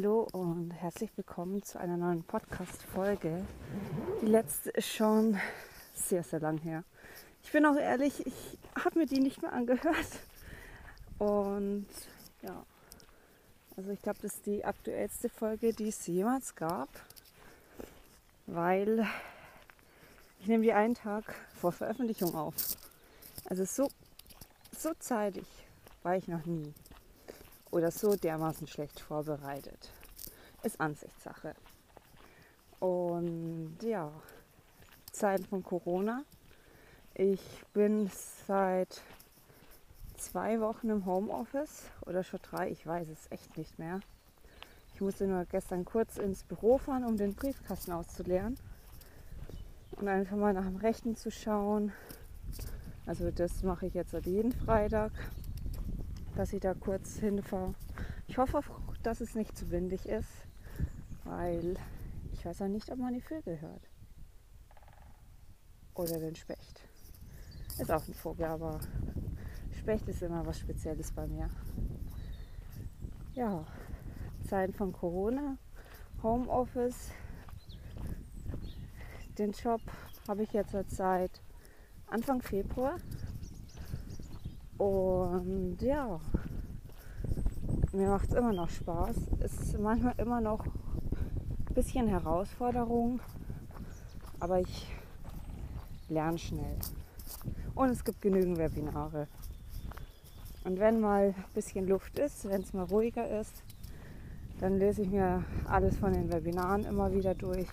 [0.00, 3.44] Hallo und herzlich willkommen zu einer neuen Podcast-Folge.
[4.22, 5.36] Die letzte ist schon
[5.92, 6.84] sehr, sehr lang her.
[7.42, 10.06] Ich bin auch ehrlich, ich habe mir die nicht mehr angehört.
[11.18, 11.88] Und
[12.42, 12.64] ja,
[13.76, 16.90] also ich glaube, das ist die aktuellste Folge, die es jemals gab,
[18.46, 19.04] weil
[20.38, 21.24] ich nehme die einen Tag
[21.60, 22.54] vor Veröffentlichung auf.
[23.46, 23.88] Also so,
[24.78, 25.46] so zeitig
[26.04, 26.72] war ich noch nie
[27.70, 29.90] oder so dermaßen schlecht vorbereitet.
[30.62, 31.54] Ist Ansichtssache.
[32.80, 34.10] Und ja,
[35.12, 36.22] Zeiten von Corona.
[37.14, 38.10] Ich bin
[38.46, 39.02] seit
[40.16, 44.00] zwei Wochen im Homeoffice oder schon drei, ich weiß es echt nicht mehr.
[44.94, 48.56] Ich musste nur gestern kurz ins Büro fahren, um den Briefkasten auszuleeren
[49.92, 51.92] und einfach mal nach dem Rechten zu schauen.
[53.06, 55.12] Also das mache ich jetzt jeden Freitag
[56.38, 57.74] dass ich da kurz hinfahre.
[58.28, 58.62] Ich hoffe,
[59.02, 60.46] dass es nicht zu windig ist,
[61.24, 61.74] weil
[62.32, 63.90] ich weiß auch nicht, ob man die Vögel hört.
[65.94, 66.80] Oder den Specht.
[67.80, 68.78] Ist auch ein Vogel, aber
[69.80, 71.50] Specht ist immer was Spezielles bei mir.
[73.32, 73.66] Ja,
[74.48, 75.58] Zeiten von Corona,
[76.22, 77.10] Homeoffice.
[79.36, 79.80] Den Job
[80.28, 81.42] habe ich jetzt seit
[82.06, 82.98] Anfang Februar
[84.78, 86.20] und ja,
[87.92, 89.16] mir macht es immer noch Spaß.
[89.40, 93.20] Ist manchmal immer noch ein bisschen Herausforderung,
[94.40, 94.86] aber ich
[96.08, 96.76] lerne schnell.
[97.74, 99.26] Und es gibt genügend Webinare.
[100.64, 103.62] Und wenn mal ein bisschen Luft ist, wenn es mal ruhiger ist,
[104.60, 107.68] dann lese ich mir alles von den Webinaren immer wieder durch.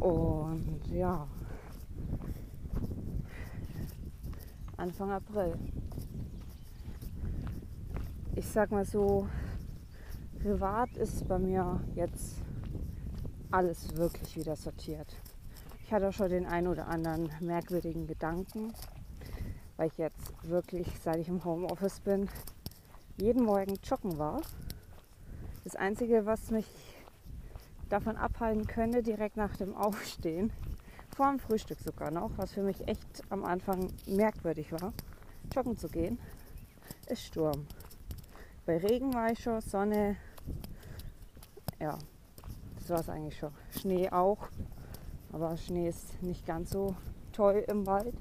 [0.00, 1.26] Und ja,
[4.76, 5.54] Anfang April.
[8.34, 9.28] Ich sag mal so,
[10.42, 12.36] privat ist bei mir jetzt
[13.52, 15.06] alles wirklich wieder sortiert.
[15.84, 18.72] Ich hatte auch schon den einen oder anderen merkwürdigen Gedanken,
[19.76, 22.28] weil ich jetzt wirklich, seit ich im Homeoffice bin,
[23.16, 24.42] jeden Morgen joggen war.
[25.62, 26.66] Das Einzige, was mich
[27.90, 30.50] davon abhalten könnte, direkt nach dem Aufstehen,
[31.14, 34.92] vor dem Frühstück sogar noch, was für mich echt am Anfang merkwürdig war,
[35.54, 36.18] joggen zu gehen,
[37.06, 37.66] ist Sturm.
[38.66, 40.16] Bei Regen war ich schon, Sonne,
[41.78, 41.96] ja,
[42.76, 43.52] das war es eigentlich schon.
[43.78, 44.48] Schnee auch,
[45.32, 46.96] aber Schnee ist nicht ganz so
[47.32, 48.14] toll im Wald.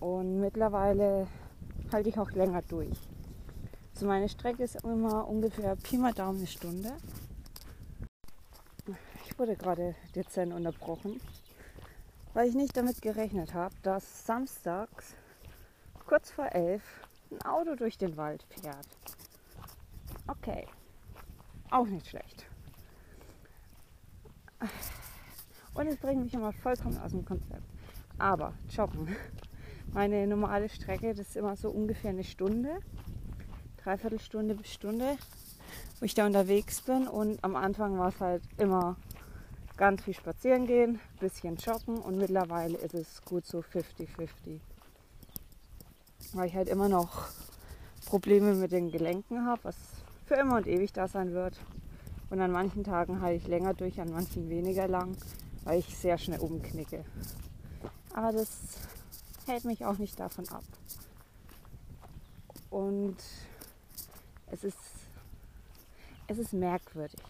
[0.00, 1.26] Und mittlerweile
[1.92, 2.96] halte ich auch länger durch.
[3.92, 6.92] So meine Strecke ist immer ungefähr Pi mal Daumen eine Stunde.
[9.36, 11.20] Wurde gerade dezent unterbrochen,
[12.32, 15.14] weil ich nicht damit gerechnet habe, dass samstags
[16.06, 16.82] kurz vor elf
[17.30, 18.86] ein Auto durch den Wald fährt.
[20.26, 20.66] Okay,
[21.70, 22.46] auch nicht schlecht.
[25.74, 27.62] Und es bringt mich immer vollkommen aus dem Konzept.
[28.18, 29.14] Aber joggen.
[29.92, 32.80] Meine normale Strecke, das ist immer so ungefähr eine Stunde,
[33.76, 35.16] dreiviertel Stunde bis Stunde,
[36.00, 37.06] wo ich da unterwegs bin.
[37.06, 38.96] Und am Anfang war es halt immer
[39.76, 44.60] ganz viel spazieren gehen, bisschen joggen und mittlerweile ist es gut so 50-50.
[46.32, 47.28] Weil ich halt immer noch
[48.06, 49.76] Probleme mit den Gelenken habe, was
[50.24, 51.58] für immer und ewig da sein wird.
[52.30, 55.16] Und an manchen Tagen halte ich länger durch, an manchen weniger lang,
[55.64, 57.04] weil ich sehr schnell umknicke.
[58.14, 58.48] Aber das
[59.46, 60.64] hält mich auch nicht davon ab.
[62.70, 63.16] Und
[64.50, 64.78] es ist,
[66.26, 67.20] es ist merkwürdig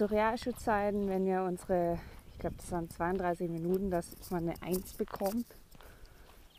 [0.00, 1.98] zu Realschulzeiten, wenn wir unsere,
[2.32, 5.44] ich glaube, das waren 32 Minuten, dass man eine Eins bekommt,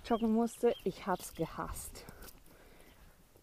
[0.06, 2.06] joggen musste, ich habe es gehasst.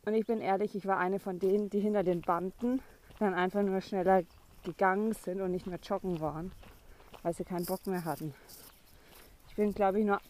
[0.07, 2.81] Und ich bin ehrlich, ich war eine von denen, die hinter den Banden
[3.19, 4.23] dann einfach nur schneller
[4.63, 6.53] gegangen sind und nicht mehr joggen waren,
[7.25, 8.35] weil sie keinen Bock mehr hatten.
[9.49, 10.21] Ich bin, glaube ich, nur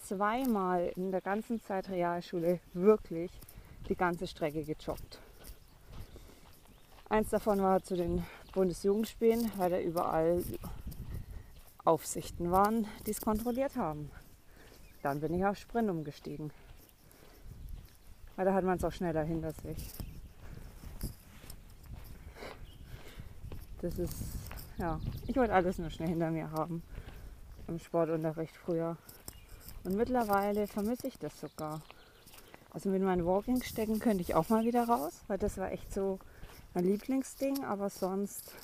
[0.00, 3.32] zweimal in der ganzen Zeit Realschule wirklich
[3.88, 5.18] die ganze Strecke gejoggt.
[7.08, 8.24] Eins davon war zu den
[8.58, 10.42] Bundesjugendspielen, weil da überall
[11.84, 14.10] Aufsichten waren, die es kontrolliert haben.
[15.04, 16.50] Dann bin ich auf Sprint umgestiegen.
[18.34, 19.78] Weil da hat man es auch schneller hinter sich.
[23.80, 24.16] Das ist,
[24.76, 26.82] ja, ich wollte alles nur schnell hinter mir haben.
[27.68, 28.96] Im Sportunterricht früher.
[29.84, 31.80] Und mittlerweile vermisse ich das sogar.
[32.72, 36.18] Also mit meinen Walking-Stecken könnte ich auch mal wieder raus, weil das war echt so
[36.78, 38.54] mein Lieblingsding, aber sonst,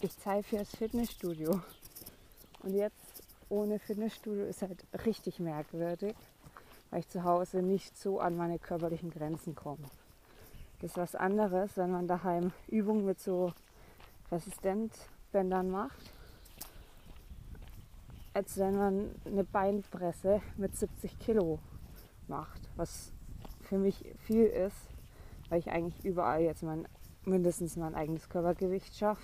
[0.00, 1.60] ich zahle fürs Fitnessstudio.
[2.64, 6.16] Und jetzt ohne Fitnessstudio ist halt richtig merkwürdig,
[6.90, 9.84] weil ich zu Hause nicht so an meine körperlichen Grenzen komme.
[10.80, 13.52] Das ist was anderes, wenn man daheim Übungen mit so
[14.32, 16.12] Resistenzbändern macht,
[18.34, 21.60] als wenn man eine Beinpresse mit 70 Kilo
[22.26, 23.12] macht, was
[23.60, 24.88] für mich viel ist,
[25.50, 26.88] weil ich eigentlich überall jetzt mein,
[27.24, 29.22] mindestens mein eigenes Körpergewicht schaffe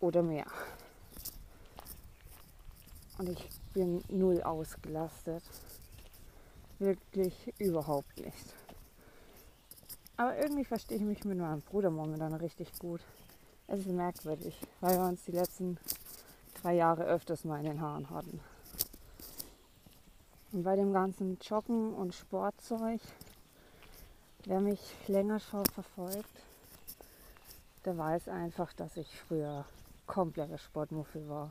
[0.00, 0.46] oder mehr.
[3.18, 5.42] Und ich bin null ausgelastet.
[6.78, 8.54] Wirklich überhaupt nicht.
[10.18, 13.00] Aber irgendwie verstehe ich mich mit meinem Bruder momentan richtig gut.
[13.66, 15.78] Es ist merkwürdig, weil wir uns die letzten
[16.62, 18.40] drei Jahre öfters mal in den Haaren hatten.
[20.52, 23.00] Und bei dem ganzen Joggen und Sportzeug,
[24.44, 26.30] wer mich länger schon verfolgt,
[27.86, 29.64] der weiß einfach, dass ich früher
[30.06, 31.50] kompletter Sportmuffel war.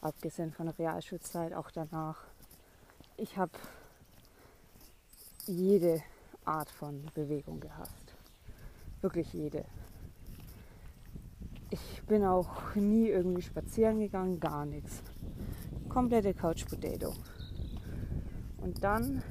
[0.00, 2.24] Abgesehen von der Realschulzeit, auch danach.
[3.18, 3.52] Ich habe
[5.46, 6.02] jede
[6.46, 8.14] Art von Bewegung gehasst.
[9.02, 9.66] Wirklich jede.
[11.68, 15.02] Ich bin auch nie irgendwie spazieren gegangen, gar nichts.
[15.90, 17.12] Komplette Couch Potato.
[18.58, 19.22] Und dann,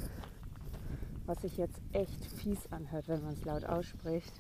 [1.26, 4.34] was sich jetzt echt fies anhört, wenn man es laut ausspricht,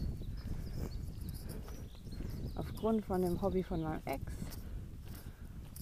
[2.55, 4.21] aufgrund von dem Hobby von meinem Ex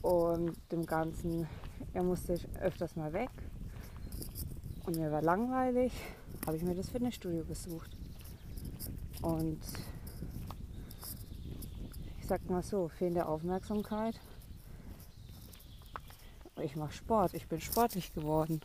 [0.02, 1.48] und dem Ganzen,
[1.94, 3.30] er musste öfters mal weg
[4.86, 5.94] und mir war langweilig,
[6.46, 7.96] habe ich mir das Fitnessstudio besucht.
[9.22, 9.62] Und
[12.20, 14.20] ich sag mal so, fehlende Aufmerksamkeit.
[16.62, 18.62] Ich mache Sport, ich bin sportlich geworden.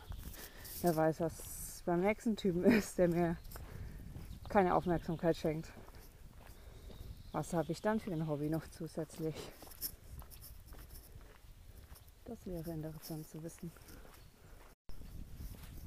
[0.81, 3.37] Wer weiß, was beim nächsten Typen ist, der mir
[4.49, 5.71] keine Aufmerksamkeit schenkt.
[7.39, 9.33] Was habe ich dann für ein Hobby noch zusätzlich?
[12.25, 13.71] Das wäre interessant zu wissen.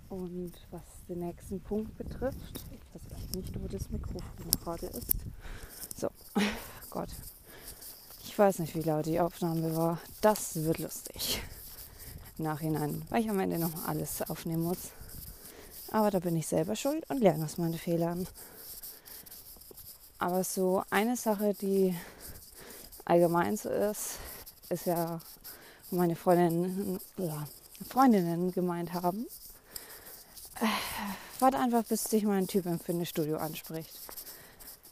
[0.09, 5.13] Und was den nächsten Punkt betrifft, ich weiß echt nicht, wo das Mikrofon gerade ist.
[5.95, 6.09] So,
[6.89, 7.11] Gott.
[8.25, 10.01] Ich weiß nicht, wie laut die Aufnahme war.
[10.23, 11.43] Das wird lustig.
[12.39, 14.91] Nachhinein, weil ich am Ende noch alles aufnehmen muss.
[15.91, 18.27] Aber da bin ich selber schuld und lerne aus meinen Fehlern.
[20.23, 21.97] Aber so eine Sache, die
[23.05, 24.21] allgemein so ist,
[24.69, 25.19] ist ja,
[25.91, 27.49] wo meine Freundinnen, ja,
[27.89, 29.27] Freundinnen gemeint haben,
[30.61, 30.67] äh,
[31.41, 33.99] warte einfach, bis dich mein Typ im Fitnessstudio anspricht.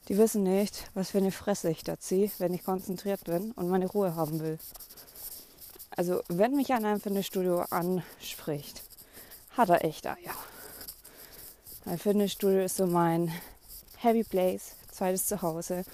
[0.09, 3.69] Die wissen nicht, was für eine Fresse ich da ziehe, wenn ich konzentriert bin und
[3.69, 4.59] meine Ruhe haben will.
[5.91, 8.83] Also, wenn mich an einem Fitnessstudio anspricht,
[9.57, 10.35] hat er echt Eier.
[11.85, 13.33] Ein Fitnessstudio ist so mein
[13.97, 15.85] Happy Place, zweites Zuhause.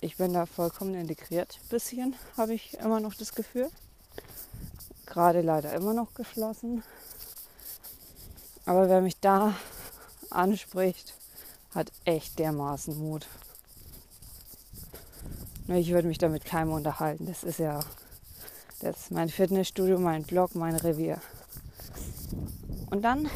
[0.00, 1.58] Ich bin da vollkommen integriert.
[1.70, 3.68] Bisschen habe ich immer noch das Gefühl.
[5.06, 6.84] Gerade leider immer noch geschlossen.
[8.64, 9.56] Aber wer mich da
[10.30, 11.14] anspricht,
[11.74, 13.26] hat echt dermaßen Mut.
[15.66, 17.26] Ich würde mich da mit keinem unterhalten.
[17.26, 17.80] Das ist ja
[18.78, 21.20] das ist mein Fitnessstudio, mein Blog, mein Revier.
[22.88, 23.28] Und dann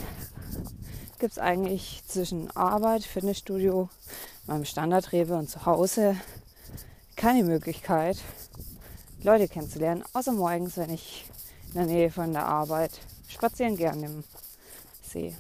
[1.19, 3.89] gibt es eigentlich zwischen Arbeit, Fitnessstudio
[4.47, 6.17] meinem Standardrewe und zu Hause
[7.17, 8.19] keine Möglichkeit,
[9.23, 11.31] Leute kennenzulernen, außer morgens, wenn ich
[11.69, 12.93] in der Nähe von der Arbeit
[13.29, 14.25] spazieren gerne im
[15.03, 15.35] See,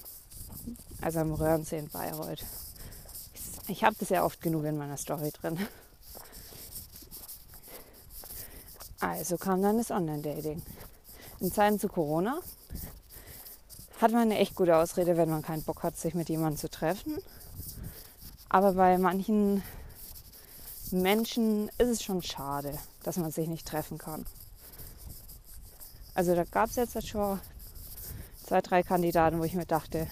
[1.00, 2.44] also am Röhrensee in Bayreuth.
[3.68, 5.58] Ich habe das ja oft genug in meiner Story drin.
[9.00, 10.62] Also kam dann das Online-Dating.
[11.40, 12.38] In Zeiten zu Corona
[14.00, 16.70] hat man eine echt gute Ausrede, wenn man keinen Bock hat, sich mit jemandem zu
[16.70, 17.18] treffen.
[18.54, 19.64] Aber bei manchen
[20.92, 24.24] Menschen ist es schon schade, dass man sich nicht treffen kann.
[26.14, 27.40] Also da gab es jetzt schon
[28.46, 30.06] zwei, drei Kandidaten, wo ich mir dachte,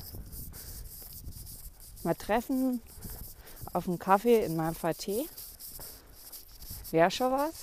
[2.02, 2.82] mal treffen
[3.74, 5.28] auf einen Kaffee, in meinem Fall Tee,
[6.90, 7.54] wäre schon was.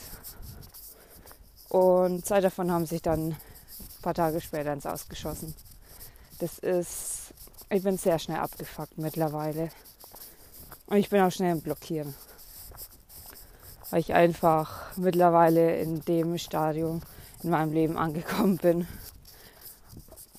[1.67, 3.37] Und zwei davon haben sich dann ein
[4.01, 5.53] paar Tage später ins Ausgeschossen.
[6.39, 7.33] Das ist,
[7.69, 9.71] ich bin sehr schnell abgefuckt mittlerweile.
[10.89, 12.15] Und ich bin auch schnell im Blockieren.
[13.91, 17.01] Weil ich einfach mittlerweile in dem Stadium
[17.43, 18.87] in meinem Leben angekommen bin,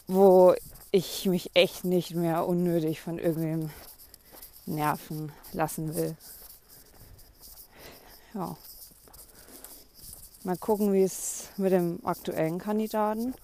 [0.09, 0.55] wo
[0.91, 3.71] ich mich echt nicht mehr unnötig von irgendwem
[4.67, 6.17] nerven lassen will.
[8.35, 8.57] Ja.
[10.43, 13.35] Mal gucken, wie es mit dem aktuellen Kandidaten.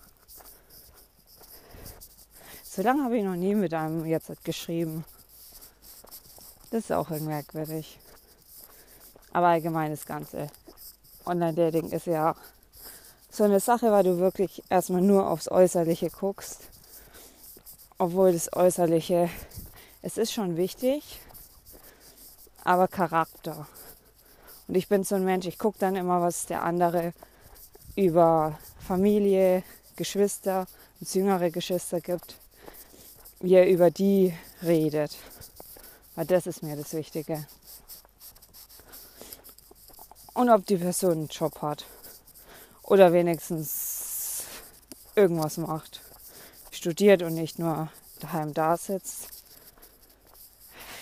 [2.65, 5.05] So lange habe ich noch nie mit einem jetzt geschrieben.
[6.71, 7.99] Das ist auch irgendwie merkwürdig.
[9.33, 10.49] Aber allgemein das Ganze.
[11.25, 12.35] Online-Dating ist ja
[13.31, 16.69] so eine Sache, weil du wirklich erstmal nur aufs Äußerliche guckst.
[17.99, 19.29] Obwohl das Äußerliche,
[20.03, 21.21] es ist schon wichtig,
[22.65, 23.67] aber Charakter.
[24.69, 27.13] Und ich bin so ein Mensch, ich gucke dann immer, was der andere
[27.95, 29.63] über Familie,
[29.97, 30.67] Geschwister,
[31.01, 32.37] jüngere Geschwister gibt,
[33.41, 35.17] wie er über die redet.
[36.17, 37.47] Weil das ist mir das Wichtige.
[40.35, 41.85] Und ob die Person einen Job hat.
[42.83, 44.43] Oder wenigstens
[45.15, 46.01] irgendwas macht.
[46.71, 49.29] Studiert und nicht nur daheim da sitzt.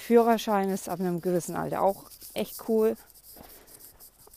[0.07, 2.05] Führerschein ist ab einem gewissen Alter auch
[2.35, 2.97] echt cool.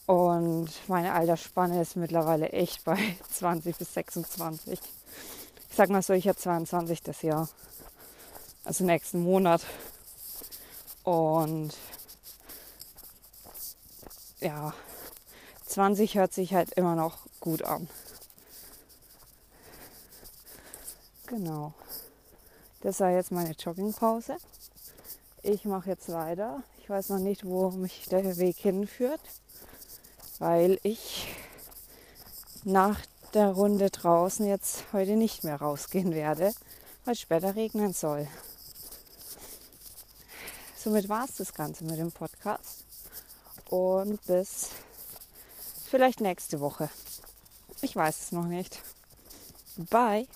[0.06, 2.98] Und meine Altersspanne ist mittlerweile echt bei
[3.34, 4.80] 20 bis 26.
[5.70, 7.50] Ich sag mal so, ich habe 22 das Jahr.
[8.64, 9.66] Also nächsten Monat.
[11.08, 11.74] Und
[14.42, 14.74] ja,
[15.68, 17.88] 20 hört sich halt immer noch gut an.
[21.28, 21.74] Genau.
[22.82, 24.38] Das war jetzt meine Joggingpause.
[25.44, 26.64] Ich mache jetzt weiter.
[26.80, 29.22] Ich weiß noch nicht, wo mich der Weg hinführt
[30.40, 31.28] weil ich
[32.64, 33.00] nach
[33.34, 36.54] der Runde draußen jetzt heute nicht mehr rausgehen werde,
[37.06, 38.28] weil es später regnen soll.
[40.88, 42.86] Somit war es das Ganze mit dem Podcast
[43.70, 44.70] und bis
[45.90, 46.90] vielleicht nächste Woche.
[47.82, 48.82] Ich weiß es noch nicht.
[49.76, 50.28] Bye.